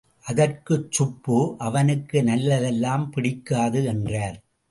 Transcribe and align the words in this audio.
அதற்கு 0.25 0.87
சுப்பு, 0.89 1.55
அவனுக்கு 1.57 2.23
நல்லதெல்லாம் 2.23 3.09
பிடிக்காது 3.09 3.85
என்றார். 3.85 4.37